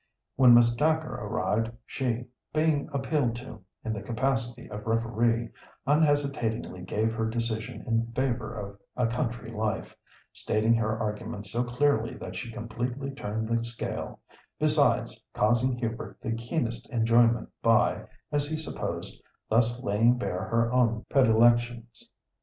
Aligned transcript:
When 0.35 0.55
Miss 0.55 0.73
Dacre 0.73 1.13
arrived, 1.13 1.69
she, 1.85 2.25
being 2.55 2.89
appealed 2.91 3.35
to, 3.35 3.61
in 3.85 3.93
the 3.93 4.01
capacity 4.01 4.67
of 4.71 4.87
referee, 4.87 5.49
unhesitatingly 5.85 6.81
gave 6.81 7.13
her 7.13 7.29
decision 7.29 7.83
in 7.85 8.07
favour 8.13 8.51
of 8.57 8.79
a 8.97 9.05
country 9.05 9.51
life, 9.51 9.95
stating 10.33 10.73
her 10.73 10.97
arguments 10.99 11.51
so 11.51 11.63
clearly 11.63 12.15
that 12.15 12.35
she 12.35 12.51
completely 12.51 13.11
turned 13.11 13.47
the 13.47 13.63
scale, 13.63 14.19
besides 14.57 15.23
causing 15.35 15.77
Hubert 15.77 16.17
the 16.19 16.31
keenest 16.31 16.89
enjoyment 16.89 17.49
by, 17.61 18.05
as 18.31 18.47
he 18.47 18.57
supposed, 18.57 19.21
thus 19.51 19.83
laying 19.83 20.17
bare 20.17 20.45
her 20.45 20.73
own 20.73 21.05
predilections. 21.11 22.09